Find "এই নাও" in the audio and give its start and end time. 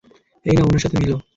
0.45-0.67